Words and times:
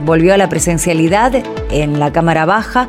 volvió 0.00 0.34
a 0.34 0.36
la 0.36 0.48
presencialidad 0.48 1.32
en 1.70 1.98
la 1.98 2.12
Cámara 2.12 2.44
Baja 2.44 2.88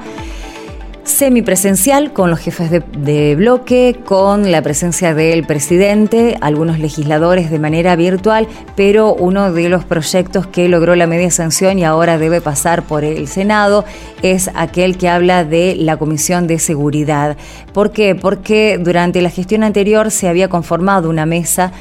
semipresencial 1.10 2.14
con 2.14 2.30
los 2.30 2.40
jefes 2.40 2.70
de, 2.72 3.36
bloque, 3.36 4.00
con 4.06 4.52
la 4.52 4.62
presencia 4.62 5.14
del 5.14 5.44
presidente, 5.44 6.38
algunos 6.40 6.80
legisladores 6.80 7.50
de 7.50 7.60
manera 7.60 7.96
virtual, 7.96 8.48
pero 8.76 9.14
uno 9.14 9.52
de 9.52 9.70
los 9.70 9.84
proyectos 9.84 10.48
que 10.48 10.70
logró 10.70 10.96
la 10.96 11.08
media 11.08 11.32
sanción 11.32 11.80
y 11.80 11.84
ahora 11.84 12.18
debe 12.18 12.42
pasar 12.42 12.84
por 12.84 13.04
el 13.04 13.28
Senado 13.28 13.86
es 14.22 14.50
aquel 14.54 14.98
que 14.98 15.10
habla 15.10 15.44
de 15.44 15.76
la 15.76 15.98
Comisión 15.98 16.48
de 16.48 16.60
Seguridad. 16.60 17.38
¿Por 17.74 17.92
qué? 17.92 18.16
Porque 18.16 18.80
durante 18.80 19.22
la 19.22 19.30
gestión 19.30 19.64
anterior 19.64 20.12
se 20.12 20.30
había 20.30 20.48
conformado 20.48 21.10
una 21.10 21.26
mesa, 21.26 21.72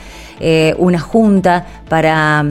eh, 0.40 0.74
una 0.78 0.98
junta 0.98 1.66
para 1.88 2.44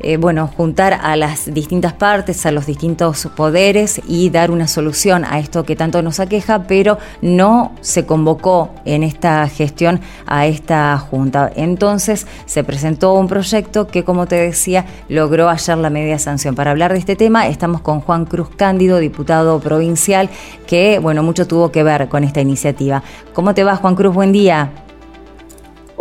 eh, 0.00 0.16
bueno, 0.16 0.46
juntar 0.56 0.98
a 1.02 1.16
las 1.16 1.52
distintas 1.52 1.92
partes, 1.92 2.44
a 2.46 2.52
los 2.52 2.66
distintos 2.66 3.28
poderes 3.36 4.00
y 4.08 4.30
dar 4.30 4.50
una 4.50 4.66
solución 4.66 5.24
a 5.24 5.38
esto 5.38 5.64
que 5.64 5.76
tanto 5.76 6.02
nos 6.02 6.20
aqueja, 6.20 6.64
pero 6.64 6.98
no 7.22 7.72
se 7.80 8.06
convocó 8.06 8.70
en 8.84 9.02
esta 9.02 9.46
gestión 9.48 10.00
a 10.26 10.46
esta 10.46 10.96
junta. 10.98 11.50
Entonces 11.54 12.26
se 12.46 12.64
presentó 12.64 13.14
un 13.14 13.28
proyecto 13.28 13.86
que, 13.86 14.04
como 14.04 14.26
te 14.26 14.36
decía, 14.36 14.86
logró 15.08 15.48
ayer 15.48 15.78
la 15.78 15.90
media 15.90 16.18
sanción. 16.18 16.54
Para 16.54 16.70
hablar 16.70 16.92
de 16.92 16.98
este 16.98 17.16
tema 17.16 17.46
estamos 17.48 17.80
con 17.80 18.00
Juan 18.00 18.24
Cruz 18.24 18.48
Cándido, 18.56 18.98
diputado 18.98 19.60
provincial, 19.60 20.30
que, 20.66 20.98
bueno, 20.98 21.22
mucho 21.22 21.46
tuvo 21.46 21.70
que 21.70 21.82
ver 21.82 22.08
con 22.08 22.24
esta 22.24 22.40
iniciativa. 22.40 23.02
¿Cómo 23.32 23.54
te 23.54 23.64
va, 23.64 23.76
Juan 23.76 23.94
Cruz? 23.94 24.14
Buen 24.14 24.32
día. 24.32 24.70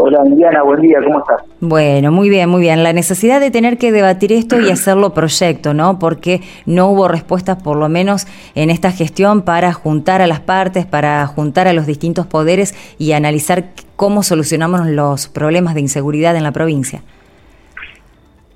Hola, 0.02 0.26
Indiana, 0.26 0.64
buen 0.64 0.80
día, 0.80 0.98
¿cómo 1.04 1.20
estás? 1.20 1.44
Bueno, 1.60 2.10
muy 2.14 2.30
bien, 2.30 2.48
muy 2.48 2.62
bien. 2.62 2.84
La 2.84 2.94
necesidad 2.94 3.42
de 3.42 3.52
tener 3.52 3.78
que 3.78 3.92
debatir 3.92 4.32
esto 4.32 4.58
y 4.58 4.70
hacerlo 4.70 5.14
proyecto, 5.14 5.74
¿no? 5.74 6.00
Porque 6.00 6.40
no 6.66 6.90
hubo 6.90 7.10
respuestas, 7.10 7.62
por 7.62 7.76
lo 7.76 7.90
menos 7.90 8.26
en 8.56 8.70
esta 8.70 8.92
gestión, 8.92 9.42
para 9.42 9.74
juntar 9.74 10.22
a 10.22 10.28
las 10.28 10.40
partes, 10.40 10.86
para 10.86 11.28
juntar 11.28 11.68
a 11.68 11.74
los 11.74 11.86
distintos 11.86 12.26
poderes 12.26 12.74
y 12.98 13.12
analizar 13.12 13.66
cómo 13.98 14.24
solucionamos 14.24 14.88
los 14.88 15.28
problemas 15.28 15.76
de 15.76 15.82
inseguridad 15.82 16.34
en 16.38 16.44
la 16.44 16.54
provincia. 16.54 17.02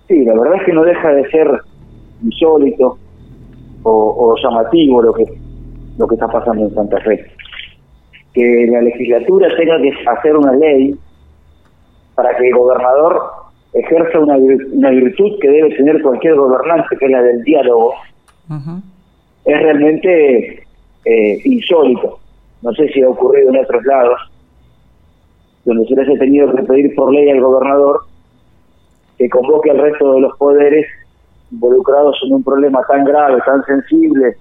Sí, 0.08 0.23
la 0.23 0.40
verdad 0.40 0.62
es 0.62 0.66
que 0.66 0.72
no 0.72 0.84
deja 0.86 1.09
de 1.09 1.30
ser 1.30 1.48
insólito 2.23 2.98
o, 3.84 3.92
o 3.92 4.36
llamativo 4.42 5.02
lo 5.02 5.14
que, 5.14 5.25
lo 5.98 6.08
que 6.08 6.16
está 6.16 6.30
pasando 6.30 6.68
en 6.68 6.73
Santa 6.73 7.02
Fe. 7.02 7.25
Que 8.34 8.66
la 8.72 8.81
legislatura 8.81 9.50
tenga 9.58 9.78
que 9.81 9.92
hacer 10.08 10.38
una 10.38 10.53
ley 10.53 10.98
para 12.16 12.36
que 12.36 12.47
el 12.47 12.56
gobernador 12.56 13.22
ejerza 13.73 14.19
una, 14.19 14.36
una 14.36 14.89
virtud 14.89 15.39
que 15.42 15.50
debe 15.50 15.75
tener 15.75 16.02
cualquier 16.02 16.36
gobernante, 16.36 16.95
que 16.97 17.06
es 17.06 17.11
la 17.11 17.22
del 17.22 17.44
diálogo, 17.44 17.94
es 19.45 19.61
realmente 19.61 20.64
eh, 21.06 21.41
insólito. 21.44 22.19
No 22.61 22.72
sé 22.73 22.88
si 22.89 23.02
ha 23.02 23.09
ocurrido 23.09 23.50
en 23.50 23.58
otros 23.58 23.84
lados, 23.84 24.19
donde 25.66 25.86
se 25.88 25.95
les 25.95 26.09
ha 26.09 26.19
tenido 26.19 26.53
que 26.53 26.64
pedir 26.64 26.95
por 26.95 27.11
ley 27.14 27.30
al 27.30 27.41
gobernador 27.41 28.02
que 29.17 29.30
convoque 29.30 29.72
al 29.72 29.80
resto 29.80 30.14
de 30.14 30.22
los 30.22 30.38
poderes 30.38 30.86
involucrados 31.52 32.17
en 32.25 32.34
un 32.34 32.44
problema 32.44 32.81
tan 32.88 33.06
grave, 33.06 33.39
tan 33.45 33.64
sensible 33.66 34.36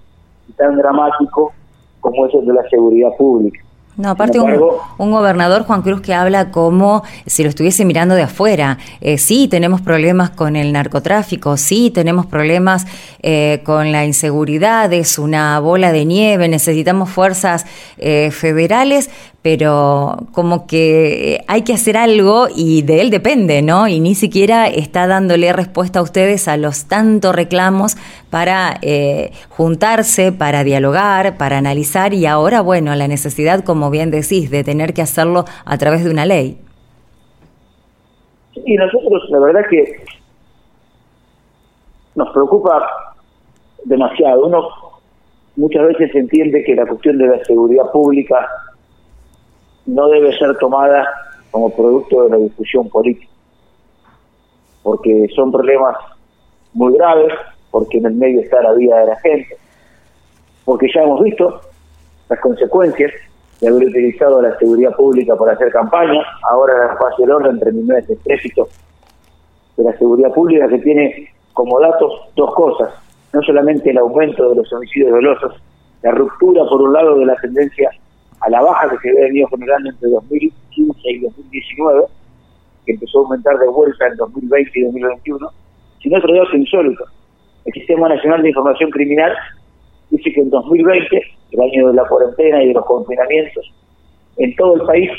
y 0.48 0.52
tan 0.52 0.76
dramático 0.76 1.52
como 2.00 2.26
es 2.26 2.34
el 2.34 2.46
de 2.46 2.54
la 2.54 2.68
seguridad 2.68 3.10
pública. 3.16 3.60
No, 3.94 4.08
aparte 4.08 4.40
un, 4.40 5.10
gobernador, 5.10 5.64
Juan 5.64 5.82
Cruz, 5.82 6.00
que 6.00 6.14
habla 6.14 6.50
como 6.50 7.02
si 7.26 7.42
lo 7.42 7.50
estuviese 7.50 7.84
mirando 7.84 8.14
de 8.14 8.22
afuera. 8.22 8.78
Eh, 9.02 9.18
sí, 9.18 9.48
tenemos 9.48 9.82
problemas 9.82 10.30
con 10.30 10.56
el 10.56 10.72
narcotráfico, 10.72 11.58
sí, 11.58 11.90
tenemos 11.90 12.24
problemas 12.24 12.86
eh, 13.22 13.60
con 13.64 13.92
la 13.92 14.06
inseguridad, 14.06 14.90
es 14.94 15.18
una 15.18 15.60
bola 15.60 15.92
de 15.92 16.06
nieve, 16.06 16.48
necesitamos 16.48 17.10
fuerzas 17.10 17.66
eh, 17.98 18.30
federales, 18.30 19.10
pero 19.42 20.18
como 20.32 20.68
que 20.68 21.40
hay 21.48 21.62
que 21.62 21.74
hacer 21.74 21.96
algo 21.96 22.46
y 22.54 22.82
de 22.82 23.00
él 23.00 23.10
depende, 23.10 23.60
¿no? 23.60 23.88
Y 23.88 23.98
ni 23.98 24.14
siquiera 24.14 24.68
está 24.68 25.08
dándole 25.08 25.52
respuesta 25.52 25.98
a 25.98 26.02
ustedes 26.02 26.46
a 26.46 26.56
los 26.56 26.86
tantos 26.86 27.34
reclamos 27.34 27.96
para 28.30 28.78
eh, 28.82 29.32
juntarse, 29.48 30.30
para 30.30 30.62
dialogar, 30.62 31.36
para 31.38 31.58
analizar 31.58 32.14
y 32.14 32.26
ahora, 32.26 32.60
bueno, 32.60 32.94
la 32.94 33.08
necesidad, 33.08 33.64
como 33.64 33.90
bien 33.90 34.12
decís, 34.12 34.48
de 34.50 34.62
tener 34.62 34.94
que 34.94 35.02
hacerlo 35.02 35.44
a 35.64 35.76
través 35.76 36.04
de 36.04 36.10
una 36.10 36.24
ley. 36.24 36.58
Y 38.54 38.76
nosotros, 38.76 39.24
la 39.30 39.40
verdad 39.40 39.62
que 39.68 40.04
nos 42.14 42.30
preocupa 42.30 42.86
demasiado. 43.84 44.46
Uno 44.46 44.68
muchas 45.56 45.84
veces 45.88 46.14
entiende 46.14 46.62
que 46.62 46.76
la 46.76 46.86
cuestión 46.86 47.18
de 47.18 47.26
la 47.26 47.44
seguridad 47.44 47.90
pública 47.90 48.48
no 49.86 50.08
debe 50.08 50.36
ser 50.38 50.56
tomada 50.58 51.08
como 51.50 51.70
producto 51.70 52.24
de 52.24 52.30
la 52.30 52.36
discusión 52.36 52.88
política, 52.88 53.30
porque 54.82 55.28
son 55.34 55.52
problemas 55.52 55.96
muy 56.72 56.94
graves, 56.94 57.32
porque 57.70 57.98
en 57.98 58.06
el 58.06 58.14
medio 58.14 58.40
está 58.40 58.62
la 58.62 58.72
vida 58.72 59.00
de 59.00 59.06
la 59.06 59.16
gente, 59.20 59.56
porque 60.64 60.88
ya 60.94 61.02
hemos 61.02 61.22
visto 61.22 61.60
las 62.28 62.40
consecuencias 62.40 63.12
de 63.60 63.68
haber 63.68 63.84
utilizado 63.84 64.40
la 64.42 64.56
seguridad 64.58 64.94
pública 64.96 65.36
para 65.36 65.52
hacer 65.52 65.70
campaña, 65.70 66.22
ahora 66.50 66.86
la 66.86 66.98
paz 66.98 67.14
y 67.18 67.22
el 67.22 67.30
orden 67.30 67.60
terminó 67.60 67.96
este 67.96 68.14
estrépito 68.14 68.68
de 69.76 69.84
la 69.84 69.96
seguridad 69.98 70.32
pública 70.32 70.68
que 70.68 70.78
tiene 70.78 71.28
como 71.52 71.78
datos 71.80 72.12
dos 72.34 72.54
cosas, 72.54 72.92
no 73.32 73.42
solamente 73.42 73.90
el 73.90 73.98
aumento 73.98 74.48
de 74.50 74.56
los 74.56 74.72
homicidios 74.72 75.10
dolosos, 75.10 75.62
la 76.02 76.10
ruptura 76.12 76.64
por 76.64 76.82
un 76.82 76.92
lado 76.92 77.18
de 77.18 77.26
la 77.26 77.36
tendencia 77.36 77.90
a 78.42 78.50
la 78.50 78.60
baja 78.60 78.90
que 78.90 78.98
se 78.98 79.10
había 79.10 79.24
venido 79.28 79.48
generando 79.48 79.90
entre 79.90 80.08
2015 80.10 81.00
y 81.04 81.20
2019, 81.20 82.04
que 82.84 82.92
empezó 82.92 83.18
a 83.18 83.22
aumentar 83.22 83.58
de 83.58 83.68
vuelta 83.68 84.06
en 84.06 84.16
2020 84.16 84.70
y 84.74 84.84
2021, 84.84 85.50
sino 86.02 86.18
otro 86.18 86.34
dato 86.34 86.56
insólito. 86.56 87.04
El 87.64 87.72
Sistema 87.72 88.08
Nacional 88.08 88.42
de 88.42 88.48
Información 88.48 88.90
Criminal 88.90 89.32
dice 90.10 90.32
que 90.32 90.40
en 90.40 90.50
2020, 90.50 91.22
el 91.52 91.60
año 91.60 91.88
de 91.88 91.94
la 91.94 92.04
cuarentena 92.08 92.62
y 92.62 92.68
de 92.68 92.74
los 92.74 92.84
confinamientos, 92.84 93.72
en 94.38 94.56
todo 94.56 94.74
el 94.74 94.82
país 94.82 95.10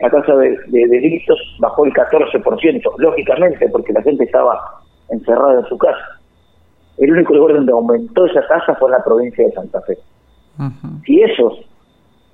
la 0.00 0.10
tasa 0.10 0.34
de, 0.34 0.58
delitos 0.66 1.38
bajó 1.60 1.86
el 1.86 1.92
14%, 1.92 2.82
lógicamente, 2.98 3.68
porque 3.68 3.92
la 3.92 4.02
gente 4.02 4.24
estaba 4.24 4.82
encerrada 5.10 5.60
en 5.60 5.66
su 5.66 5.78
casa. 5.78 6.20
El 6.98 7.12
único 7.12 7.34
lugar 7.34 7.54
donde 7.56 7.72
aumentó 7.72 8.26
esa 8.26 8.46
tasa 8.48 8.74
fue 8.74 8.88
en 8.88 8.92
la 8.92 9.04
provincia 9.04 9.46
de 9.46 9.52
Santa 9.52 9.80
Fe. 9.82 9.96
Si 11.06 11.22
eso 11.22 11.56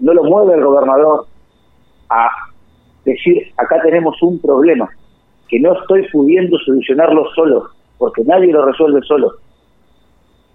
no 0.00 0.14
lo 0.14 0.24
mueve 0.24 0.54
el 0.54 0.64
gobernador 0.64 1.26
a 2.10 2.30
decir, 3.04 3.52
acá 3.56 3.80
tenemos 3.82 4.20
un 4.22 4.40
problema, 4.40 4.88
que 5.48 5.60
no 5.60 5.72
estoy 5.80 6.06
pudiendo 6.10 6.58
solucionarlo 6.58 7.24
solo, 7.34 7.70
porque 7.98 8.22
nadie 8.24 8.52
lo 8.52 8.64
resuelve 8.64 9.00
solo. 9.02 9.32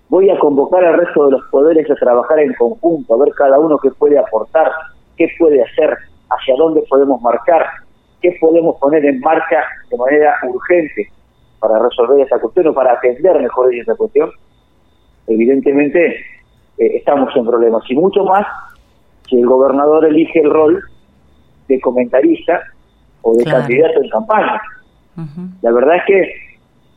Voy 0.10 0.30
a 0.30 0.38
convocar 0.38 0.84
al 0.86 0.98
resto 0.98 1.26
de 1.26 1.32
los 1.32 1.44
poderes 1.50 1.90
a 1.90 1.96
trabajar 1.96 2.40
en 2.40 2.54
conjunto, 2.54 3.14
a 3.14 3.18
ver 3.18 3.34
cada 3.34 3.60
uno 3.60 3.78
qué 3.80 3.90
puede 3.92 4.18
aportar, 4.18 4.72
qué 5.18 5.28
puede 5.40 5.62
hacer, 5.64 5.98
hacia 6.30 6.56
dónde 6.58 6.84
podemos 6.90 7.22
marcar, 7.22 7.66
qué 8.22 8.38
podemos 8.40 8.80
poner 8.80 9.06
en 9.06 9.20
marcha 9.20 9.64
de 9.90 9.98
manera 9.98 10.36
urgente 10.48 11.10
para 11.60 11.80
resolver 11.80 12.22
esa 12.22 12.40
cuestión 12.40 12.68
o 12.68 12.74
para 12.74 12.94
atender 12.94 13.40
mejor 13.40 13.74
esa 13.74 13.96
cuestión. 13.96 14.30
Evidentemente 15.28 16.18
eh, 16.78 16.98
estamos 16.98 17.36
en 17.36 17.46
problemas 17.46 17.84
y 17.90 17.96
mucho 17.96 18.24
más 18.26 18.46
si 19.34 19.40
el 19.40 19.48
gobernador 19.48 20.06
elige 20.06 20.40
el 20.42 20.52
rol 20.52 20.84
de 21.68 21.82
comentarista 21.82 22.62
o 23.24 23.36
de 23.36 23.44
candidato 23.44 24.02
en 24.04 24.10
campaña. 24.10 24.62
La 25.62 25.72
verdad 25.72 25.96
es 25.98 26.04
que 26.06 26.22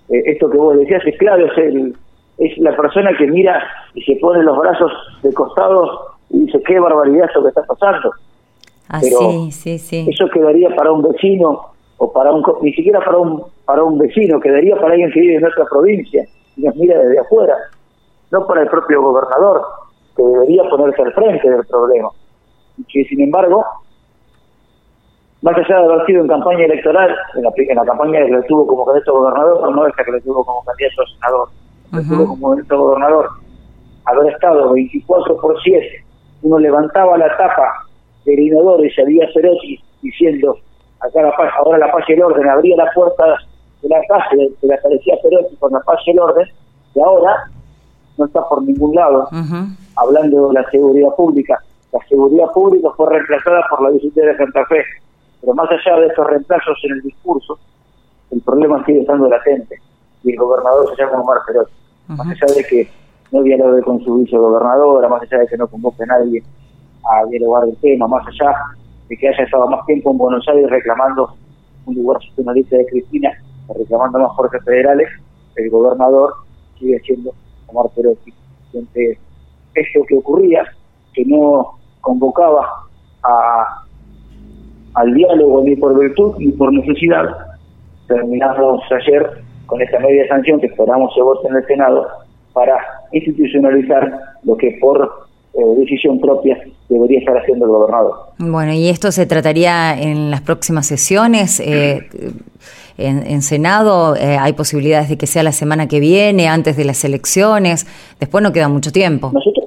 eh, 0.08 0.22
esto 0.26 0.50
que 0.50 0.58
vos 0.58 0.76
decías 0.76 1.02
es 1.06 1.16
claro, 1.18 1.46
es, 1.46 1.58
el, 1.58 1.96
es 2.38 2.58
la 2.58 2.76
persona 2.76 3.10
que 3.16 3.26
mira 3.26 3.62
y 3.94 4.02
se 4.02 4.16
pone 4.16 4.42
los 4.42 4.58
brazos 4.58 4.92
de 5.22 5.32
costado 5.32 6.16
y 6.30 6.40
dice, 6.40 6.60
qué 6.66 6.78
barbaridad 6.78 7.26
esto 7.26 7.42
que 7.42 7.48
está 7.48 7.62
pasando. 7.62 8.10
Ah, 8.88 9.00
sí, 9.00 9.50
sí, 9.50 9.78
sí. 9.78 10.06
Eso 10.08 10.28
quedaría 10.28 10.74
para 10.76 10.92
un 10.92 11.02
vecino 11.02 11.70
o 11.98 12.12
para 12.12 12.32
un, 12.32 12.44
ni 12.62 12.72
siquiera 12.72 13.00
para 13.00 13.18
un, 13.18 13.42
para 13.64 13.82
un 13.82 13.98
vecino, 13.98 14.38
quedaría 14.40 14.76
para 14.76 14.92
alguien 14.92 15.10
que 15.10 15.20
vive 15.20 15.36
en 15.36 15.42
nuestra 15.42 15.64
provincia 15.64 16.26
y 16.56 16.62
nos 16.62 16.76
mira 16.76 16.98
desde 16.98 17.18
afuera, 17.18 17.54
no 18.30 18.46
para 18.46 18.62
el 18.62 18.68
propio 18.68 19.02
gobernador 19.02 19.62
que 20.16 20.22
debería 20.22 20.64
ponerse 20.68 21.02
al 21.02 21.12
frente 21.12 21.50
del 21.50 21.64
problema. 21.66 22.08
Y 22.78 22.84
que, 22.84 23.04
sin 23.08 23.20
embargo, 23.20 23.64
más 25.42 25.56
allá 25.56 25.78
de 25.78 25.84
haber 25.84 26.06
sido 26.06 26.22
en 26.22 26.28
campaña 26.28 26.64
electoral, 26.64 27.14
en 27.34 27.42
la, 27.42 27.52
en 27.56 27.76
la 27.76 27.84
campaña 27.84 28.24
que 28.24 28.32
le 28.32 28.42
tuvo 28.42 28.66
como 28.66 28.84
candidato 28.84 29.16
a 29.16 29.20
gobernador, 29.20 29.74
no 29.74 29.86
esta 29.86 30.04
que 30.04 30.12
le 30.12 30.20
tuvo 30.22 30.44
como 30.44 30.64
candidato 30.64 31.02
a 31.02 31.06
senador, 31.06 31.48
tuvo 32.08 32.26
como 32.28 32.48
candidato 32.48 32.74
a 32.74 32.78
gobernador, 32.78 33.28
haber 34.06 34.32
estado 34.32 34.72
24 34.72 35.36
por 35.36 35.62
7, 35.62 36.04
uno 36.42 36.58
levantaba 36.58 37.18
la 37.18 37.28
tapa 37.36 37.86
del 38.24 38.38
inodoro 38.38 38.84
y 38.84 38.90
salía 38.90 39.26
Cerotti 39.32 39.80
diciendo, 40.02 40.56
acá 41.00 41.22
la 41.22 41.36
paz, 41.36 41.52
ahora 41.58 41.78
la 41.78 41.92
paz 41.92 42.04
y 42.08 42.12
el 42.12 42.22
orden, 42.22 42.48
abría 42.48 42.76
la 42.76 42.90
puerta 42.92 43.24
de 43.82 43.88
la 43.88 44.00
casa, 44.08 44.30
se 44.60 44.66
le 44.66 44.74
aparecía 44.74 45.14
Cerotti 45.22 45.56
con 45.56 45.72
la 45.72 45.80
paz 45.80 46.00
y 46.06 46.10
el 46.10 46.18
orden, 46.18 46.46
que 46.94 47.02
ahora 47.02 47.50
no 48.18 48.24
está 48.24 48.42
por 48.48 48.62
ningún 48.62 48.94
lado 48.94 49.28
hablando 49.96 50.48
de 50.48 50.54
la 50.54 50.70
seguridad 50.70 51.14
pública. 51.16 51.62
La 51.92 52.00
seguridad 52.08 52.52
pública 52.52 52.88
fue 52.96 53.08
reemplazada 53.10 53.64
por 53.70 53.82
la 53.82 53.90
visita 53.90 54.20
de 54.20 54.36
Santa 54.36 54.64
Fe, 54.66 54.82
pero 55.40 55.54
más 55.54 55.68
allá 55.70 56.00
de 56.00 56.06
estos 56.08 56.26
reemplazos 56.26 56.78
en 56.84 56.92
el 56.92 57.02
discurso, 57.02 57.58
el 58.30 58.40
problema 58.42 58.84
sigue 58.84 59.00
estando 59.00 59.28
latente 59.28 59.80
y 60.24 60.32
el 60.32 60.38
gobernador 60.38 60.94
se 60.94 61.02
llama 61.02 61.20
Omar 61.20 61.38
Feroz. 61.46 61.68
Más 62.08 62.26
allá 62.26 62.54
de 62.54 62.64
que 62.64 62.88
no 63.32 63.42
dialogue 63.42 63.82
con 63.82 64.00
su 64.04 64.16
vicegobernadora, 64.18 65.08
más 65.08 65.22
allá 65.22 65.38
de 65.38 65.46
que 65.46 65.56
no 65.56 65.66
convoque 65.66 66.02
a 66.02 66.06
nadie 66.06 66.42
a 67.08 67.24
dialogar 67.26 67.68
el 67.68 67.76
tema, 67.76 68.06
más 68.06 68.26
allá 68.26 68.54
de 69.08 69.16
que 69.16 69.28
haya 69.28 69.44
estado 69.44 69.68
más 69.68 69.84
tiempo 69.86 70.10
en 70.10 70.18
Buenos 70.18 70.46
Aires 70.48 70.68
reclamando 70.68 71.36
un 71.86 71.94
lugar 71.94 72.18
lista 72.54 72.76
de 72.76 72.86
Cristina, 72.86 73.30
reclamando 73.68 74.18
más 74.18 74.34
fuerzas 74.36 74.62
federales, 74.64 75.08
el 75.54 75.70
gobernador 75.70 76.34
sigue 76.78 76.98
siendo 77.00 77.32
Omar 77.68 77.86
Perotti. 77.94 78.32
Entonces, 78.72 79.18
esto 79.74 80.00
que 80.08 80.16
ocurría, 80.16 80.64
que 81.16 81.24
no 81.24 81.78
convocaba 82.02 82.68
a, 83.24 83.82
al 84.94 85.14
diálogo 85.14 85.62
ni 85.64 85.74
por 85.74 85.98
virtud 85.98 86.36
ni 86.38 86.52
por 86.52 86.72
necesidad, 86.72 87.24
terminamos 88.06 88.82
ayer 88.92 89.42
con 89.66 89.82
esta 89.82 89.98
media 89.98 90.28
sanción 90.28 90.60
que 90.60 90.66
esperamos 90.66 91.12
se 91.14 91.22
vote 91.22 91.48
en 91.48 91.56
el 91.56 91.66
Senado 91.66 92.06
para 92.52 92.76
institucionalizar 93.12 94.20
lo 94.44 94.56
que 94.56 94.78
por 94.80 95.26
eh, 95.54 95.58
decisión 95.78 96.20
propia 96.20 96.58
debería 96.88 97.18
estar 97.18 97.36
haciendo 97.36 97.64
el 97.64 97.70
gobernador. 97.70 98.14
Bueno, 98.38 98.72
¿y 98.72 98.88
esto 98.88 99.10
se 99.10 99.26
trataría 99.26 99.98
en 100.00 100.30
las 100.30 100.42
próximas 100.42 100.86
sesiones? 100.86 101.60
Eh, 101.60 102.08
en, 102.98 103.42
Senado 103.42 104.16
eh, 104.16 104.38
hay 104.38 104.52
posibilidades 104.54 105.08
de 105.08 105.18
que 105.18 105.26
sea 105.26 105.42
la 105.42 105.52
semana 105.52 105.86
que 105.86 106.00
viene, 106.00 106.48
antes 106.48 106.76
de 106.76 106.84
las 106.84 107.04
elecciones. 107.04 107.86
Después 108.20 108.42
no 108.42 108.52
queda 108.52 108.68
mucho 108.68 108.92
tiempo. 108.92 109.30
Nosotros, 109.32 109.66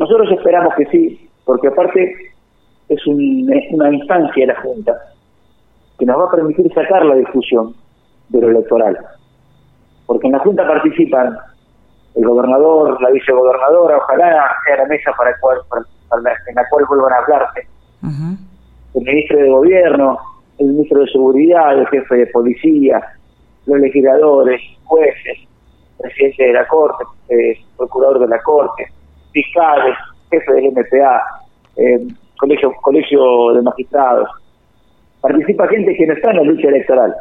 nosotros 0.00 0.32
esperamos 0.32 0.74
que 0.76 0.86
sí, 0.86 1.28
porque 1.44 1.68
aparte 1.68 2.32
es, 2.88 3.06
una 3.06 3.92
instancia 3.92 4.46
de 4.46 4.52
la 4.52 4.60
Junta 4.62 4.96
que 5.98 6.06
nos 6.06 6.18
va 6.18 6.24
a 6.24 6.30
permitir 6.30 6.72
sacar 6.72 7.04
la 7.04 7.16
discusión 7.16 7.74
de 8.30 8.40
lo 8.40 8.48
electoral. 8.48 8.98
Porque 10.06 10.26
en 10.26 10.32
la 10.32 10.38
Junta 10.38 10.66
participan 10.66 11.36
el 12.14 12.24
gobernador, 12.24 13.00
la 13.02 13.10
vicegobernadora, 13.10 13.98
ojalá 13.98 14.46
sea 14.64 14.76
la 14.78 14.86
mesa 14.86 15.12
para, 15.18 15.38
cual, 15.38 15.58
en 16.48 16.54
la 16.54 16.68
cual 16.70 16.84
vuelvan 16.88 17.12
a 17.12 17.16
hablarse. 17.16 17.68
El 18.94 19.02
ministro 19.04 19.38
de 19.38 19.50
Gobierno, 19.50 20.18
el 20.58 20.68
ministro 20.68 21.00
de 21.00 21.08
Seguridad, 21.08 21.78
el 21.78 21.86
jefe 21.88 22.14
de 22.16 22.26
policía, 22.28 23.02
los 23.66 23.78
legisladores, 23.78 24.62
jueces, 24.84 25.38
presidente 25.98 26.44
de 26.44 26.52
la 26.54 26.66
Corte, 26.66 27.04
eh, 27.28 27.58
procurador 27.76 28.20
de 28.20 28.28
la 28.28 28.40
Corte, 28.40 28.86
fiscales, 29.32 29.96
jefe 30.30 30.52
del 30.52 30.72
MPA, 30.72 31.22
eh, 31.76 32.06
colegio, 32.38 32.72
colegio 32.82 33.52
de 33.54 33.62
magistrados. 33.62 34.28
Participa 35.20 35.68
gente 35.68 35.94
que 35.94 36.06
no 36.06 36.14
está 36.14 36.30
en 36.30 36.36
la 36.36 36.42
lucha 36.44 36.68
electoral. 36.68 37.14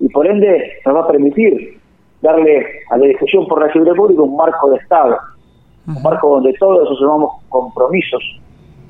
Y 0.00 0.08
por 0.08 0.26
ende 0.26 0.72
nos 0.84 0.96
va 0.96 1.00
a 1.00 1.08
permitir 1.08 1.80
darle 2.22 2.66
a 2.90 2.98
la 2.98 3.06
discusión 3.06 3.46
por 3.46 3.64
la 3.64 3.72
seguridad 3.72 3.96
pública 3.96 4.22
un 4.22 4.36
marco 4.36 4.70
de 4.70 4.76
Estado, 4.76 5.18
un 5.86 6.02
marco 6.02 6.28
donde 6.30 6.52
todos 6.54 6.90
asumamos 6.90 7.42
compromisos 7.48 8.22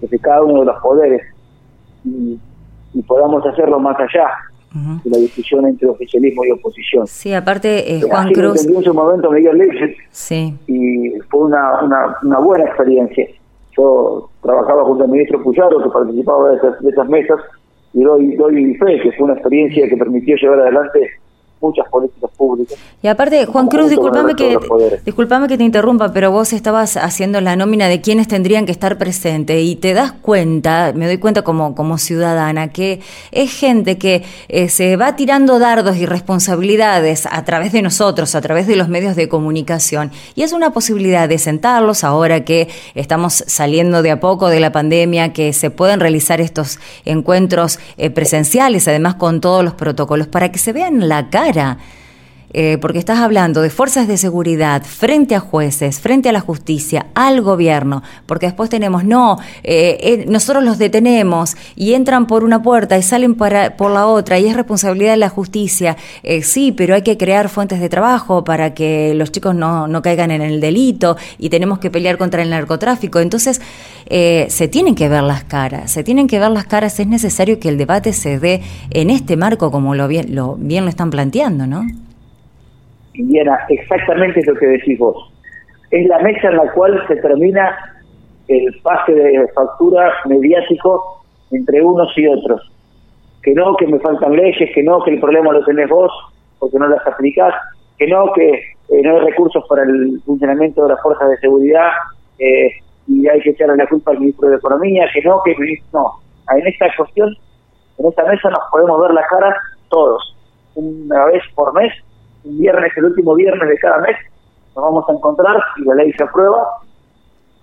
desde 0.01 0.19
cada 0.19 0.43
uno 0.43 0.61
de 0.61 0.67
los 0.67 0.83
poderes 0.83 1.23
y, 2.05 2.39
podamos 3.07 3.47
hacerlo 3.47 3.79
más 3.79 3.97
allá 4.01 4.29
de 4.73 5.11
la 5.11 5.19
discusión 5.19 5.67
entre 5.67 5.89
oficialismo 5.89 6.45
y 6.45 6.53
oposición. 6.53 7.07
Sí, 7.07 7.33
aparte, 7.33 7.97
eh, 7.97 8.03
Juan 8.03 8.33
Cruz. 8.33 8.65
en 8.65 8.83
su 8.83 8.95
momento 8.95 9.31
Miguel 9.31 9.59
Leyes 9.59 9.97
sí. 10.11 10.55
y 10.69 11.19
fue 11.29 11.41
una, 11.47 11.83
una, 11.83 12.17
una, 12.23 12.39
buena 12.39 12.65
experiencia. 12.65 13.27
Yo 13.77 14.31
trabajaba 14.43 14.85
junto 14.85 15.05
al 15.05 15.11
ministro 15.11 15.43
Puyaro, 15.43 15.83
que 15.83 15.91
participaba 15.91 16.51
de 16.51 16.57
esas, 16.57 16.81
de 16.83 16.91
esas 16.91 17.09
mesas, 17.09 17.41
y 17.95 18.03
doy, 18.03 18.37
doy 18.37 18.75
fe 18.75 19.01
que 19.03 19.13
fue 19.13 19.25
una 19.25 19.35
experiencia 19.35 19.89
que 19.89 19.97
permitió 19.97 20.37
llevar 20.37 20.61
adelante 20.61 21.01
muchas 21.61 21.87
políticas 21.89 22.31
públicas. 22.37 22.79
Y 23.03 23.09
aparte, 23.09 23.47
Juan 23.47 23.69
Cruz, 23.69 23.91
discúlpame 23.91 24.35
que, 24.35 24.59
disculpame 25.05 25.47
que 25.49 25.59
te 25.59 25.65
interrumpa, 25.65 26.13
pero 26.13 26.31
vos 26.31 26.53
estabas 26.53 26.97
haciendo 26.97 27.41
la 27.41 27.57
nómina 27.57 27.89
de 27.89 28.01
quienes 28.01 28.29
tendrían 28.29 28.67
que 28.67 28.73
estar 28.73 28.99
presentes 28.99 29.63
y 29.63 29.77
te 29.77 29.95
das 29.95 30.13
cuenta, 30.13 30.93
me 30.95 31.07
doy 31.07 31.19
cuenta 31.19 31.43
como, 31.43 31.75
como 31.75 31.99
ciudadana, 31.99 32.69
que 32.69 33.01
es 33.31 33.53
gente 33.53 33.99
que 33.99 34.25
eh, 34.49 34.69
se 34.69 34.97
va 34.97 35.17
tirando 35.17 35.59
dardos 35.59 35.97
y 35.97 36.07
responsabilidades 36.07 37.27
a 37.31 37.45
través 37.45 37.73
de 37.73 37.83
nosotros, 37.83 38.35
a 38.35 38.41
través 38.41 38.67
de 38.67 38.77
los 38.77 38.89
medios 38.89 39.17
de 39.17 39.29
comunicación. 39.29 40.11
Y 40.35 40.43
es 40.43 40.53
una 40.53 40.73
posibilidad 40.73 41.29
de 41.29 41.39
sentarlos 41.39 42.05
ahora 42.05 42.45
que 42.45 42.69
estamos 42.95 43.45
saliendo 43.47 44.03
de 44.03 44.11
a 44.11 44.21
poco 44.21 44.49
de 44.49 44.61
la 44.61 44.73
pandemia, 44.73 45.33
que 45.33 45.53
se 45.53 45.71
pueden 45.71 46.01
realizar 46.01 46.41
estos 46.41 46.79
encuentros 47.05 47.79
eh, 47.97 48.11
presenciales, 48.11 48.89
además 48.89 49.17
con 49.17 49.41
todos 49.41 49.65
los 49.65 49.75
protocolos, 49.75 50.27
para 50.27 50.51
que 50.51 50.59
se 50.59 50.73
vean 50.73 51.09
la 51.09 51.29
cara 51.29 51.50
para 51.53 51.77
eh, 52.53 52.79
porque 52.81 52.99
estás 52.99 53.19
hablando 53.19 53.63
de 53.63 53.71
fuerzas 53.71 54.09
de 54.09 54.17
seguridad 54.17 54.83
frente 54.83 55.37
a 55.37 55.41
jueces, 55.41 56.01
frente 56.01 56.29
a 56.29 56.33
la 56.33 56.41
justicia, 56.41 57.07
al 57.15 57.43
gobierno, 57.43 58.03
porque 58.27 58.47
después 58.47 58.69
tenemos, 58.69 59.05
no, 59.05 59.39
eh, 59.63 59.99
eh, 60.01 60.25
nosotros 60.29 60.65
los 60.65 60.79
detenemos 60.79 61.57
y 61.77 61.95
entran 61.95 62.27
por 62.27 62.43
una 62.43 62.61
puerta 62.63 62.99
y 62.99 63.03
salen 63.03 63.37
para, 63.37 63.77
por 63.77 63.93
la 63.93 64.07
otra 64.07 64.39
y 64.41 64.47
es 64.47 64.57
responsabilidad 64.57 65.13
de 65.13 65.19
la 65.19 65.29
justicia, 65.29 65.97
sí, 66.43 66.73
pero 66.73 66.95
hay 66.95 67.03
que 67.03 67.17
crear 67.17 67.49
fuentes 67.49 67.81
de 67.81 67.89
trabajo 67.89 68.43
para 68.43 68.75
que 68.75 69.15
los 69.15 69.31
chicos 69.31 69.55
no, 69.55 69.87
no 69.87 70.03
caigan 70.03 70.31
en 70.31 70.43
el 70.43 70.61
delito 70.61 71.17
y 71.39 71.51
tenemos 71.51 71.79
que 71.79 71.91
pelear 71.91 72.19
contra 72.19 72.43
el 72.43 72.51
narcotráfico. 72.51 73.21
Entonces, 73.21 73.61
se 74.09 74.69
tienen 74.69 74.95
que 74.95 75.09
ver 75.09 75.23
las 75.23 75.45
caras, 75.45 75.91
se 75.93 76.03
tienen 76.03 76.27
que 76.27 76.39
ver 76.39 76.51
las 76.51 76.67
caras, 76.67 76.99
es 76.99 77.07
necesario 77.07 77.61
que 77.61 77.69
el 77.69 77.79
debate 77.79 78.13
se 78.13 78.39
dé 78.39 78.63
en 78.91 79.11
este 79.11 79.37
marco 79.37 79.71
como 79.71 79.95
lo 79.95 80.09
bien 80.09 80.35
lo, 80.35 80.57
bien 80.57 80.85
lo 80.85 80.91
están 80.91 81.11
planteando, 81.11 81.67
¿no? 81.67 81.87
Indiana, 83.15 83.59
exactamente 83.69 84.43
lo 84.45 84.55
que 84.55 84.67
decís 84.67 84.99
vos. 84.99 85.33
Es 85.91 86.07
la 86.07 86.19
mesa 86.21 86.49
en 86.49 86.57
la 86.57 86.73
cual 86.73 87.03
se 87.09 87.17
termina 87.17 87.77
el 88.49 88.81
pase 88.83 89.13
de 89.13 89.49
factura 89.55 90.13
mediático 90.27 91.23
entre 91.51 91.83
unos 91.83 92.17
y 92.17 92.27
otros. 92.27 92.61
Que 93.43 93.55
no, 93.55 93.75
que 93.77 93.87
me 93.87 93.99
faltan 94.01 94.33
leyes, 94.33 94.71
que 94.75 94.83
no, 94.83 95.03
que 95.03 95.13
el 95.13 95.21
problema 95.21 95.53
lo 95.53 95.65
tenés 95.65 95.89
vos 95.89 96.13
porque 96.59 96.79
no 96.79 96.89
las 96.89 97.05
aplicás, 97.07 97.55
que 97.99 98.07
no, 98.07 98.33
que 98.33 98.51
eh, 98.51 99.03
no 99.03 99.17
hay 99.17 99.25
recursos 99.27 99.65
para 99.69 99.83
el 99.83 100.21
funcionamiento 100.25 100.83
de 100.83 100.91
las 100.91 101.03
fuerzas 101.03 101.31
de 101.31 101.39
seguridad 101.39 101.89
eh, 102.39 102.71
y 103.07 103.27
hay 103.27 103.41
que 103.41 103.51
echarle 103.51 103.77
la 103.77 103.87
culpa 103.87 104.11
al 104.11 104.21
ministro 104.21 104.49
de 104.49 104.57
Economía, 104.57 105.09
que 105.13 105.23
no, 105.23 105.41
que 105.43 105.57
no. 105.93 106.13
En 106.55 106.67
esta 106.67 106.87
cuestión, 106.97 107.35
en 107.99 108.07
esta 108.07 108.25
mesa 108.25 108.51
nos 108.51 108.61
podemos 108.71 109.01
ver 109.01 109.13
la 109.13 109.27
cara 109.27 109.57
todos, 109.89 110.37
una 110.75 111.25
vez 111.27 111.43
por 111.55 111.73
mes 111.75 111.93
un 112.45 112.59
viernes, 112.59 112.93
el 112.97 113.05
último 113.05 113.35
viernes 113.35 113.69
de 113.69 113.79
cada 113.79 113.99
mes, 113.99 114.17
nos 114.75 114.85
vamos 114.85 115.05
a 115.09 115.13
encontrar, 115.13 115.57
y 115.77 115.85
la 115.85 115.95
ley 115.95 116.13
se 116.13 116.25
aprueba, 116.25 116.65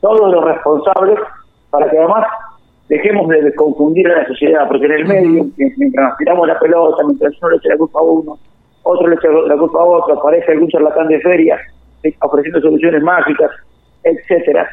todos 0.02 0.32
los 0.32 0.44
responsables 0.44 1.20
para 1.70 1.90
que 1.90 1.98
además 1.98 2.26
dejemos 2.90 3.28
de 3.28 3.54
confundir 3.56 4.08
a 4.08 4.22
la 4.22 4.28
sociedad, 4.28 4.68
porque 4.68 4.86
en 4.86 4.92
el 4.94 5.06
medio, 5.06 5.46
mientras 5.56 6.10
nos 6.10 6.18
tiramos 6.18 6.48
la 6.48 6.60
pelota, 6.60 7.04
mientras 7.04 7.34
uno 7.42 7.52
le 7.52 7.58
echa 7.58 7.70
la 7.70 7.78
culpa 7.78 8.00
a 8.00 8.04
uno, 8.04 8.38
otro 8.84 9.08
le 9.08 9.16
echa 9.16 9.28
la 9.30 9.58
culpa 9.58 9.80
a 9.80 9.84
otro, 9.84 10.20
aparece 10.20 10.52
algún 10.52 10.70
charlatán 10.70 11.08
de 11.08 11.20
feria 11.22 11.60
eh, 12.04 12.16
ofreciendo 12.22 12.62
soluciones 12.62 13.02
mágicas, 13.04 13.52
etcétera. 14.04 14.68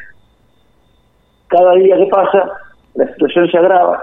Cada 1.47 1.73
día 1.75 1.97
que 1.97 2.05
pasa, 2.07 2.49
la 2.93 3.07
situación 3.13 3.49
se 3.49 3.57
agrava, 3.57 4.01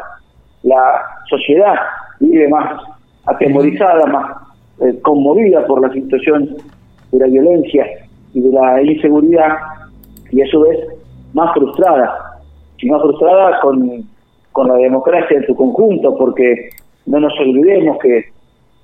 la 0.62 1.02
sociedad 1.28 1.74
vive 2.20 2.48
más 2.48 2.82
atemorizada, 3.26 4.06
más 4.06 4.36
eh, 4.80 4.98
conmovida 5.02 5.66
por 5.66 5.80
la 5.80 5.92
situación 5.92 6.56
de 7.12 7.18
la 7.18 7.26
violencia 7.26 7.86
y 8.32 8.40
de 8.40 8.50
la 8.50 8.82
inseguridad 8.82 9.56
y 10.30 10.40
a 10.40 10.46
su 10.46 10.60
vez 10.60 10.78
más 11.34 11.52
frustrada, 11.54 12.40
y 12.78 12.90
más 12.90 13.02
frustrada 13.02 13.60
con, 13.60 14.04
con 14.52 14.68
la 14.68 14.74
democracia 14.74 15.36
en 15.36 15.46
su 15.46 15.54
conjunto, 15.54 16.16
porque 16.16 16.70
no 17.06 17.20
nos 17.20 17.32
olvidemos 17.38 17.98
que 17.98 18.24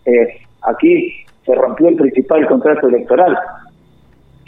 eh, 0.06 0.28
aquí 0.62 1.12
se 1.44 1.54
rompió 1.54 1.88
el 1.88 1.96
principal 1.96 2.46
contrato 2.46 2.88
electoral. 2.88 3.36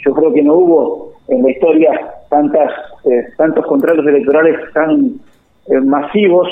Yo 0.05 0.13
creo 0.13 0.33
que 0.33 0.43
no 0.43 0.53
hubo 0.53 1.13
en 1.27 1.43
la 1.43 1.51
historia 1.51 2.13
tantas 2.29 2.71
eh, 3.05 3.25
tantos 3.37 3.65
contratos 3.65 4.05
electorales 4.05 4.57
tan 4.73 5.19
masivos 5.85 6.47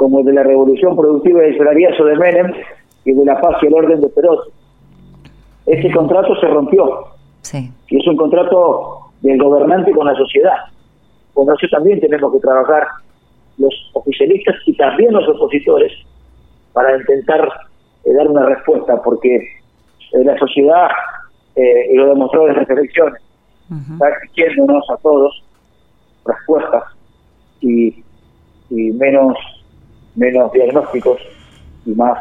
como 0.00 0.20
el 0.20 0.24
de 0.24 0.32
la 0.32 0.42
revolución 0.42 0.96
productiva 0.96 1.46
y 1.46 1.58
salariazo 1.58 2.04
de 2.06 2.16
Menem, 2.16 2.52
de 3.14 3.24
la 3.24 3.40
paz 3.40 3.56
y 3.62 3.66
el 3.66 3.74
orden 3.74 4.00
de 4.00 4.08
Perotti. 4.08 4.50
Ese 5.66 5.90
contrato 5.92 6.34
se 6.36 6.46
rompió. 6.46 7.06
Sí. 7.42 7.70
Y 7.88 7.98
es 7.98 8.06
un 8.06 8.16
contrato 8.16 9.12
del 9.20 9.38
gobernante 9.38 9.92
con 9.92 10.06
la 10.06 10.14
sociedad. 10.14 10.56
Por 11.34 11.52
eso 11.54 11.66
también 11.70 12.00
tenemos 12.00 12.32
que 12.32 12.40
trabajar 12.40 12.86
los 13.58 13.74
oficialistas 13.92 14.56
y 14.66 14.76
también 14.76 15.12
los 15.12 15.28
opositores 15.28 15.92
para 16.72 16.96
intentar 16.96 17.48
eh, 18.04 18.12
dar 18.14 18.28
una 18.28 18.46
respuesta, 18.46 19.00
porque 19.02 19.36
eh, 19.36 20.24
la 20.24 20.36
sociedad 20.38 20.88
y 21.56 21.94
lo 21.94 22.06
demostró 22.06 22.48
en 22.48 22.56
las 22.56 22.70
elecciones, 22.70 23.20
está 23.92 24.08
exigiéndonos 24.08 24.88
a 24.88 24.96
todos 24.98 25.44
respuestas 26.24 26.84
y, 27.60 28.02
y 28.70 28.90
menos, 28.92 29.36
menos 30.14 30.50
diagnósticos 30.52 31.20
y 31.84 31.90
más 31.90 32.18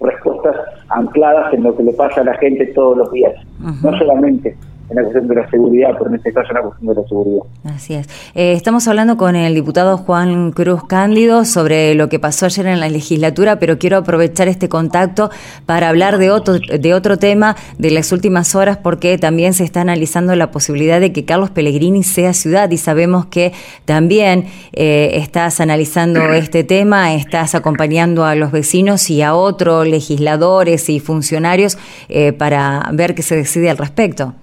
respuestas 0.00 0.56
ancladas 0.88 1.52
en 1.54 1.62
lo 1.62 1.76
que 1.76 1.82
le 1.82 1.92
pasa 1.92 2.22
a 2.22 2.24
la 2.24 2.34
gente 2.34 2.66
todos 2.74 2.96
los 2.96 3.12
días, 3.12 3.34
no 3.82 3.98
solamente 3.98 4.56
en 4.90 4.96
la 4.96 5.02
cuestión 5.02 5.28
de 5.28 5.34
la 5.34 5.50
seguridad, 5.50 5.90
pero 5.96 6.10
en 6.10 6.16
este 6.16 6.32
caso 6.32 6.48
en 6.50 6.54
la 6.54 6.62
cuestión 6.62 6.88
de 6.88 7.00
la 7.00 7.08
seguridad. 7.08 7.42
Así 7.64 7.94
es. 7.94 8.08
Eh, 8.34 8.52
estamos 8.52 8.88
hablando 8.88 9.16
con 9.16 9.36
el 9.36 9.54
diputado 9.54 9.96
Juan 9.98 10.50
Cruz 10.52 10.84
Cándido 10.84 11.44
sobre 11.44 11.94
lo 11.94 12.08
que 12.08 12.18
pasó 12.18 12.46
ayer 12.46 12.66
en 12.66 12.80
la 12.80 12.88
legislatura, 12.88 13.58
pero 13.58 13.78
quiero 13.78 13.98
aprovechar 13.98 14.48
este 14.48 14.68
contacto 14.68 15.30
para 15.66 15.88
hablar 15.88 16.18
de 16.18 16.30
otro, 16.30 16.58
de 16.58 16.94
otro 16.94 17.18
tema 17.18 17.56
de 17.78 17.90
las 17.90 18.12
últimas 18.12 18.54
horas, 18.54 18.78
porque 18.78 19.16
también 19.18 19.54
se 19.54 19.64
está 19.64 19.80
analizando 19.80 20.34
la 20.34 20.50
posibilidad 20.50 21.00
de 21.00 21.12
que 21.12 21.24
Carlos 21.24 21.50
Pellegrini 21.50 22.02
sea 22.02 22.32
ciudad 22.32 22.70
y 22.70 22.76
sabemos 22.76 23.26
que 23.26 23.52
también 23.84 24.46
eh, 24.72 25.12
estás 25.14 25.60
analizando 25.60 26.20
este 26.32 26.64
tema, 26.64 27.14
estás 27.14 27.54
acompañando 27.54 28.24
a 28.24 28.34
los 28.34 28.50
vecinos 28.50 29.08
y 29.10 29.22
a 29.22 29.34
otros 29.34 29.86
legisladores 29.86 30.88
y 30.88 30.98
funcionarios 31.00 31.78
eh, 32.08 32.32
para 32.32 32.88
ver 32.92 33.14
qué 33.14 33.22
se 33.22 33.36
decide 33.36 33.70
al 33.70 33.78
respecto. 33.78 34.34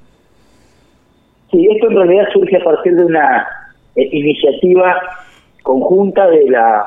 Sí, 1.51 1.65
esto 1.71 1.87
en 1.89 1.95
realidad 1.95 2.27
surge 2.33 2.57
a 2.57 2.63
partir 2.63 2.95
de 2.95 3.05
una 3.05 3.47
eh, 3.95 4.09
iniciativa 4.11 5.01
conjunta 5.63 6.27
de 6.27 6.49
la 6.49 6.85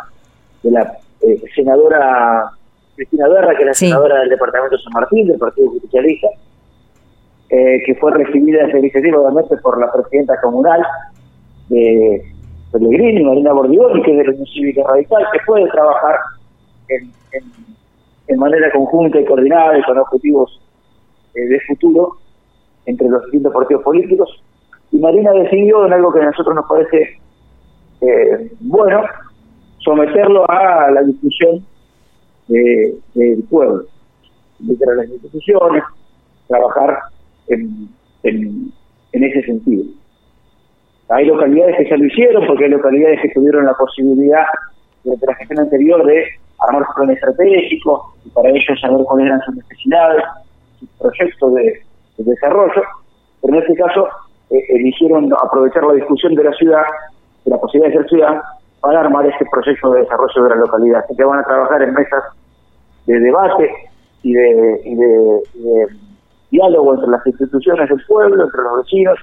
de 0.63 0.71
la 0.71 0.93
eh, 1.23 1.41
senadora 1.55 2.51
Cristina 2.95 3.29
Berra, 3.29 3.55
que 3.55 3.63
es 3.63 3.67
la 3.67 3.75
senadora 3.75 4.21
del 4.21 4.29
Departamento 4.29 4.77
de 4.77 4.83
San 4.83 4.93
Martín, 4.93 5.27
del 5.27 5.39
Partido 5.39 5.71
Justicialista, 5.71 6.29
eh, 7.49 7.83
que 7.87 7.95
fue 7.95 8.13
recibida 8.13 8.67
esa 8.67 8.79
iniciativa 8.79 9.19
obviamente 9.19 9.57
por 9.59 9.81
la 9.81 9.91
presidenta 9.91 10.39
comunal 10.43 10.83
de 11.71 12.23
Pellegrini, 12.71 13.25
Marina 13.25 13.55
Bordioli, 13.55 14.03
que 14.03 14.11
es 14.11 14.19
de 14.19 14.25
la 14.25 14.31
Unión 14.33 14.47
Cívica 14.47 14.83
Radical, 14.87 15.25
que 15.33 15.39
puede 15.47 15.69
trabajar 15.71 16.17
en, 16.89 17.11
en, 18.29 18.39
manera 18.39 18.71
conjunta 18.71 19.19
y 19.19 19.25
coordinada 19.25 19.79
y 19.79 19.83
con 19.83 19.99
objetivos 19.99 20.61
de 21.35 21.61
futuro 21.67 22.17
entre 22.87 23.09
los 23.09 23.23
distintos 23.25 23.53
partidos 23.53 23.83
políticos 23.83 24.43
y 24.93 24.99
Marina 24.99 25.33
decidió, 25.33 25.87
en 25.87 25.93
algo 25.93 26.13
que 26.13 26.21
a 26.21 26.27
nosotros 26.27 26.55
nos 26.55 26.67
parece 26.67 27.21
eh, 28.01 28.53
bueno, 28.61 29.03
someterlo 29.79 30.51
a 30.51 30.91
la 30.91 31.03
discusión 31.03 31.65
del 32.49 33.45
pueblo, 33.49 33.85
invitar 34.59 34.91
a 34.91 34.95
las 34.97 35.09
instituciones, 35.09 35.85
trabajar 36.49 36.99
en, 37.49 37.89
en, 38.25 38.73
ese 39.13 39.43
sentido. 39.43 39.85
Hay 41.11 41.27
localidades 41.27 41.77
que 41.77 41.91
ya 41.91 41.97
lo 41.97 42.07
hicieron, 42.07 42.47
porque 42.47 42.65
hay 42.65 42.71
localidades 42.71 43.21
que 43.23 43.29
tuvieron 43.31 43.67
la 43.67 43.75
posibilidad 43.75 44.47
durante 45.05 45.27
la 45.27 45.35
gestión 45.35 45.61
anterior 45.61 46.05
de 46.07 46.25
armar 46.59 46.83
un 46.83 46.95
plan 46.95 47.11
estratégico 47.11 48.15
y 48.25 48.31
para 48.31 48.51
ello 48.51 48.77
saber 48.81 49.05
cuáles 49.05 49.27
eran 49.27 49.41
sus 49.43 49.55
necesidades, 49.57 50.25
sus 50.79 50.89
proyectos 50.99 51.55
de, 51.55 51.63
de 52.19 52.25
desarrollo. 52.25 52.83
Pero 53.43 53.55
en 53.55 53.63
este 53.63 53.75
caso 53.75 54.09
eh, 54.51 54.65
eligieron 54.69 55.33
aprovechar 55.33 55.85
la 55.85 55.95
discusión 55.95 56.35
de 56.35 56.45
la 56.45 56.53
ciudad, 56.53 56.83
de 57.45 57.51
la 57.51 57.59
posibilidad 57.59 57.93
de 57.93 57.99
ser 57.99 58.09
ciudad, 58.09 58.43
para 58.81 59.01
armar 59.01 59.27
este 59.27 59.45
proceso 59.51 59.93
de 59.93 60.01
desarrollo 60.01 60.43
de 60.43 60.51
la 60.51 60.57
localidad. 60.57 61.05
Así 61.05 61.17
que 61.17 61.25
van 61.25 61.39
a 61.39 61.45
trabajar 61.45 61.83
en 61.83 61.95
mesas 61.95 62.25
de 63.07 63.21
debate 63.21 63.71
y 64.23 64.35
de, 64.35 65.43
diálogo 66.51 66.95
entre 66.95 67.11
las 67.11 67.27
instituciones 67.27 67.89
del 67.89 68.03
pueblo, 68.07 68.45
entre 68.45 68.63
los 68.63 68.77
vecinos 68.79 69.19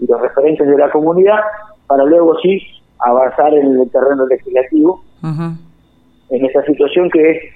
y 0.00 0.06
los 0.06 0.20
referentes 0.20 0.66
de 0.66 0.76
la 0.76 0.90
comunidad, 0.90 1.40
para 1.86 2.04
luego 2.04 2.38
sí 2.40 2.60
avanzar 2.98 3.54
en 3.54 3.80
el 3.80 3.90
terreno 3.90 4.26
legislativo, 4.26 5.02
en 5.22 6.44
esta 6.44 6.64
situación 6.64 7.10
que 7.10 7.54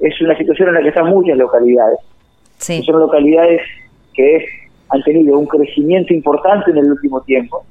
es, 0.00 0.20
una 0.20 0.36
situación 0.36 0.68
en 0.68 0.74
la 0.74 0.82
que 0.82 0.88
están 0.88 1.06
muchas 1.08 1.36
localidades. 1.36 1.98
Son 2.58 2.98
localidades 2.98 3.60
que 4.14 4.36
han 4.90 5.02
tenido 5.02 5.38
un 5.38 5.46
crecimiento 5.46 6.12
importante 6.12 6.70
en 6.70 6.78
el 6.78 6.92
último 6.92 7.20
tiempo, 7.22 7.64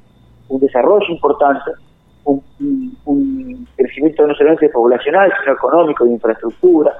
un 0.47 0.59
desarrollo 0.59 1.07
importante, 1.09 1.71
un, 2.23 3.67
crecimiento 3.75 4.27
no 4.27 4.35
solamente 4.35 4.69
poblacional, 4.69 5.31
sino 5.41 5.53
económico, 5.53 6.05
de 6.05 6.11
infraestructura, 6.11 6.93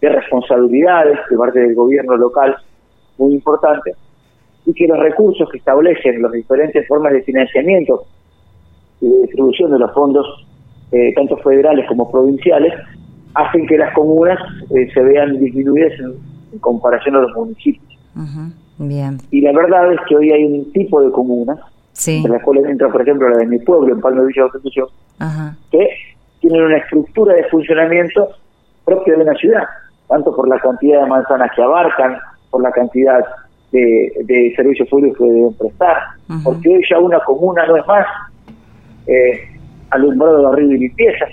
de 0.00 0.08
responsabilidades 0.08 1.18
de 1.30 1.36
parte 1.36 1.60
del 1.60 1.74
gobierno 1.74 2.16
local 2.16 2.56
muy 3.18 3.34
importante, 3.34 3.92
y 4.66 4.72
que 4.72 4.86
los 4.86 4.98
recursos 4.98 5.48
que 5.50 5.58
establecen 5.58 6.22
las 6.22 6.32
diferentes 6.32 6.86
formas 6.86 7.12
de 7.12 7.22
financiamiento 7.22 8.04
y 9.00 9.08
de 9.08 9.22
distribución 9.22 9.70
de 9.72 9.78
los 9.78 9.92
fondos, 9.92 10.26
eh, 10.92 11.12
tanto 11.14 11.36
federales 11.38 11.86
como 11.88 12.10
provinciales, 12.10 12.72
hacen 13.34 13.66
que 13.66 13.78
las 13.78 13.94
comunas 13.94 14.38
eh, 14.70 14.88
se 14.92 15.02
vean 15.02 15.38
disminuidas 15.38 15.92
en, 16.00 16.58
comparación 16.60 17.14
a 17.14 17.20
los 17.20 17.32
municipios. 17.36 17.96
Y 19.30 19.42
la 19.42 19.52
verdad 19.52 19.92
es 19.92 20.00
que 20.08 20.16
hoy 20.16 20.32
hay 20.32 20.44
un 20.44 20.72
tipo 20.72 21.02
de 21.02 21.10
comunas, 21.10 21.58
en 22.06 22.30
las 22.30 22.42
cuales 22.42 22.64
entra, 22.64 22.88
por 22.88 23.02
ejemplo, 23.02 23.28
la 23.28 23.36
de 23.36 23.46
mi 23.46 23.58
pueblo, 23.58 23.94
en 23.94 24.00
Palma 24.00 24.22
Villa 24.22 24.48
Constitución, 24.48 24.88
que 25.70 25.88
tienen 26.40 26.62
una 26.62 26.78
estructura 26.78 27.34
de 27.34 27.44
funcionamiento 27.44 28.28
propia 28.84 29.16
de 29.16 29.22
una 29.22 29.34
ciudad, 29.34 29.64
tanto 30.08 30.34
por 30.34 30.48
la 30.48 30.58
cantidad 30.58 31.02
de 31.02 31.06
manzanas 31.08 31.50
que 31.54 31.62
abarcan, 31.62 32.16
por 32.50 32.62
la 32.62 32.72
cantidad 32.72 33.22
de, 33.70 34.52
servicios 34.56 34.88
públicos 34.88 35.18
que 35.18 35.32
deben 35.32 35.54
prestar, 35.54 35.96
porque 36.42 36.68
hoy 36.68 36.82
ya 36.88 36.98
una 36.98 37.20
comuna 37.20 37.66
no 37.66 37.76
es 37.76 37.86
más 37.86 38.06
eh, 39.06 39.40
alumbrado 39.90 40.40
de 40.40 40.48
arriba 40.48 40.74
y 40.74 40.78
limpieza. 40.78 41.26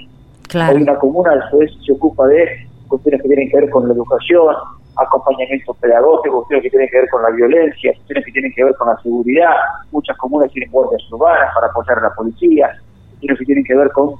Hoy 0.72 0.82
una 0.82 0.96
comuna 0.96 1.36
después 1.36 1.72
se 1.86 1.94
ocupa 1.94 2.28
de 2.28 2.68
cuestiones 2.88 3.22
que 3.22 3.28
tienen 3.28 3.50
que 3.50 3.58
ver 3.58 3.70
con 3.70 3.88
la 3.88 3.94
educación, 3.94 4.56
acompañamiento 4.98 5.74
pedagógico, 5.76 6.38
cuestiones 6.38 6.64
que 6.64 6.70
tienen 6.70 6.90
que 6.90 6.98
ver 7.00 7.10
con 7.10 7.22
la 7.24 7.30
violencia, 7.30 7.92
cuestiones 7.94 8.26
que 8.26 8.32
tienen 8.32 8.54
que 8.54 8.64
ver 8.64 8.76
con 8.76 8.88
la 8.88 8.98
seguridad. 9.02 9.54
Muchas 9.92 10.18
comunas 10.18 10.52
tienen 10.52 10.72
guardias 10.72 11.02
urbanas 11.12 11.54
para 11.54 11.68
apoyar 11.68 12.00
a 12.00 12.02
la 12.02 12.14
policía, 12.14 12.72
cuestiones 13.12 13.40
que 13.40 13.46
tienen 13.46 13.64
que 13.64 13.76
ver 13.76 13.92
con 13.92 14.16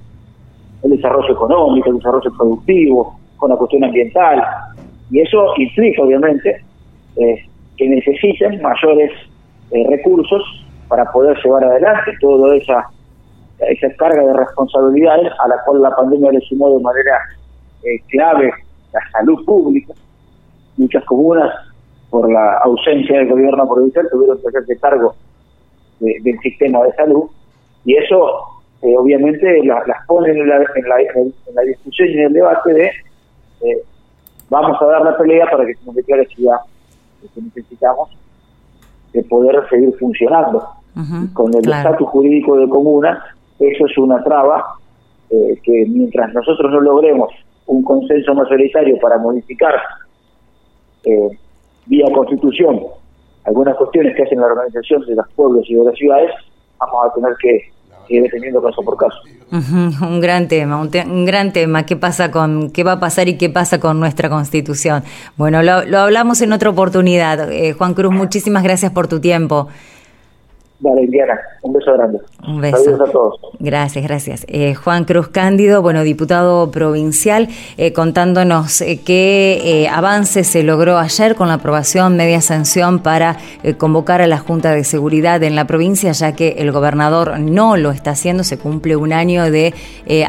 el 0.84 0.92
desarrollo 0.92 1.34
económico, 1.34 1.90
el 1.90 1.98
desarrollo 1.98 2.32
productivo, 2.38 3.20
con 3.38 3.50
la 3.50 3.56
cuestión 3.56 3.84
ambiental. 3.84 4.44
Y 5.10 5.22
eso 5.22 5.54
implica, 5.58 6.04
obviamente, 6.04 6.62
eh, 7.16 7.46
que 7.78 7.88
necesiten 7.88 8.62
mayores 8.62 9.12
eh, 9.72 9.86
recursos 9.90 10.44
para 10.88 11.06
poder 11.12 11.38
llevar 11.44 11.64
adelante 11.64 12.12
toda 12.20 12.56
esa, 12.56 12.90
esa 13.60 13.90
carga 13.98 14.22
de 14.22 14.34
responsabilidades 14.34 15.32
a 15.44 15.48
la 15.48 15.56
cual 15.66 15.82
la 15.82 15.96
pandemia 15.96 16.32
le 16.32 16.42
sumó 16.42 16.78
de 16.78 16.84
manera 16.84 17.20
eh, 17.84 18.00
clave 18.10 18.52
la 18.94 19.00
salud 19.12 19.44
pública, 19.46 19.94
muchas 20.78 21.04
comunas, 21.06 21.52
por 22.10 22.32
la 22.32 22.58
ausencia 22.60 23.18
del 23.18 23.30
gobierno 23.30 23.68
provincial, 23.68 24.08
tuvieron 24.10 24.40
que 24.42 24.48
hacerse 24.48 24.78
cargo 24.80 25.16
del 26.00 26.40
sistema 26.40 26.84
de 26.84 26.94
salud. 26.94 27.26
Y 27.86 27.96
eso 27.96 28.44
eh, 28.82 28.96
obviamente 28.98 29.64
las 29.64 30.06
pone 30.08 30.30
en 30.30 30.48
la, 30.48 30.58
en, 30.58 31.34
la, 31.56 31.62
discusión 31.64 32.10
y 32.10 32.14
en 32.14 32.22
el 32.28 32.34
debate 32.34 32.74
de 32.74 32.86
eh, 32.86 33.82
vamos 34.50 34.82
a 34.82 34.86
dar 34.86 35.02
la 35.02 35.18
pelea 35.18 35.50
para 35.50 35.66
que 35.66 35.74
se 35.74 35.86
nos 35.86 35.96
declare 35.96 36.26
ciudad. 36.28 36.58
Que 37.22 37.42
necesitamos 37.42 38.10
de 39.14 39.24
poder 39.24 39.68
seguir 39.70 39.94
funcionando. 39.98 40.66
Con 41.34 41.54
el 41.54 41.60
estatus 41.60 42.10
jurídico 42.10 42.58
de 42.58 42.68
comuna, 42.68 43.24
eso 43.60 43.86
es 43.86 43.98
una 44.00 44.24
traba 44.24 44.66
eh, 45.30 45.60
que 45.62 45.86
mientras 45.88 46.34
nosotros 46.34 46.72
no 46.72 46.80
logremos 46.80 47.30
un 47.68 47.84
consenso 47.84 48.34
mayoritario 48.34 48.98
para 49.00 49.20
modificar 49.20 49.76
eh, 51.06 51.30
vía 51.86 52.06
constitución 52.14 52.82
algunas 53.48 53.78
cuestiones 53.78 54.16
que 54.16 54.24
hacen 54.24 54.40
la 54.40 54.48
organización 54.48 55.06
de 55.06 55.16
los 55.16 55.26
pueblos 55.34 55.64
y 55.70 55.76
de 55.76 55.84
las 55.86 55.96
ciudades, 55.96 56.32
vamos 56.78 57.06
a 57.06 57.14
tener 57.14 57.34
que 57.42 57.72
ir 58.10 58.22
defendiendo 58.22 58.62
caso 58.62 58.82
por 58.82 58.98
caso. 58.98 59.18
un 59.52 60.20
gran 60.20 60.50
tema, 60.50 60.82
un, 60.82 61.26
gran 61.26 61.54
tema. 61.54 61.86
¿Qué 61.86 61.96
pasa 61.96 62.30
con, 62.30 62.72
qué 62.72 62.84
va 62.84 62.94
a 62.94 63.00
pasar 63.00 63.30
y 63.30 63.38
qué 63.38 63.50
pasa 63.50 63.80
con 63.80 64.02
nuestra 64.02 64.30
Constitución? 64.30 65.04
Bueno, 65.38 65.64
lo, 65.64 65.98
hablamos 65.98 66.42
en 66.42 66.52
otra 66.52 66.70
oportunidad. 66.70 67.50
Eh, 67.52 67.72
Juan 67.72 67.94
Cruz, 67.94 68.14
muchísimas 68.14 68.64
gracias 68.64 68.92
por 68.92 69.08
tu 69.08 69.22
tiempo. 69.22 69.70
Vale, 70.80 71.06
Indiana, 71.06 71.34
un 71.64 71.74
beso 71.74 71.92
grande. 71.94 72.20
Un 72.48 72.62
beso. 72.62 72.78
Saludos 72.78 73.10
a 73.10 73.12
todos. 73.12 73.40
Gracias, 73.58 74.04
gracias. 74.04 74.46
Eh, 74.48 74.76
Juan 74.76 75.06
Cruz 75.06 75.30
Cándido, 75.30 75.82
bueno, 75.82 76.04
diputado 76.04 76.70
provincial, 76.70 77.48
eh, 77.78 77.94
contándonos 77.94 78.82
eh, 78.82 79.00
qué 79.04 79.90
avance 79.92 80.44
se 80.44 80.62
logró 80.62 81.00
ayer 81.00 81.34
con 81.34 81.48
la 81.48 81.56
aprobación 81.56 82.16
media 82.16 82.42
sanción 82.42 83.00
para 83.00 83.38
convocar 83.80 84.22
a 84.22 84.28
la 84.28 84.38
Junta 84.38 84.72
de 84.72 84.84
Seguridad 84.84 85.42
en 85.42 85.56
la 85.56 85.66
provincia, 85.66 86.12
ya 86.12 86.34
que 86.34 86.50
el 86.60 86.72
gobernador 86.72 87.40
no 87.40 87.76
lo 87.76 87.90
está 87.90 88.12
haciendo. 88.12 88.44
Se 88.44 88.60
cumple 88.60 88.96
un 88.96 89.14
año 89.14 89.50
de 89.50 89.74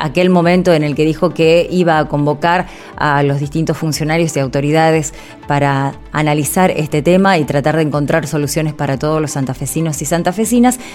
aquel 0.00 0.30
momento 0.30 0.72
en 0.72 0.82
el 0.82 0.94
que 0.94 1.04
dijo 1.04 1.34
que 1.34 1.66
iba 1.70 1.98
a 1.98 2.08
convocar 2.08 2.66
a 2.96 3.22
los 3.22 3.38
distintos 3.38 3.76
funcionarios 3.76 4.34
y 4.36 4.40
autoridades 4.40 5.12
para 5.46 5.92
analizar 6.12 6.70
este 6.70 7.02
tema 7.02 7.38
y 7.38 7.44
tratar 7.44 7.76
de 7.76 7.82
encontrar 7.82 8.26
soluciones 8.26 8.72
para 8.72 8.98
todos 8.98 9.20
los 9.20 9.32
santafesinos 9.32 10.00
y 10.00 10.06
santafesinas. 10.06 10.37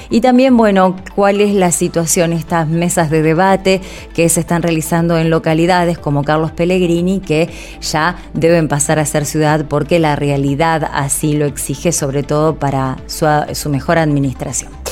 Y 0.09 0.21
también, 0.21 0.55
bueno, 0.55 0.95
cuál 1.15 1.41
es 1.41 1.53
la 1.53 1.71
situación, 1.71 2.33
estas 2.33 2.67
mesas 2.67 3.09
de 3.09 3.21
debate 3.21 3.81
que 4.13 4.29
se 4.29 4.39
están 4.39 4.61
realizando 4.61 5.17
en 5.17 5.29
localidades 5.29 5.97
como 5.97 6.23
Carlos 6.23 6.51
Pellegrini, 6.51 7.19
que 7.19 7.49
ya 7.81 8.17
deben 8.33 8.67
pasar 8.67 8.99
a 8.99 9.05
ser 9.05 9.25
ciudad 9.25 9.65
porque 9.67 9.99
la 9.99 10.15
realidad 10.15 10.89
así 10.93 11.33
lo 11.33 11.45
exige, 11.45 11.91
sobre 11.91 12.23
todo 12.23 12.55
para 12.55 12.97
su, 13.07 13.25
su 13.53 13.69
mejor 13.69 13.97
administración. 13.97 14.82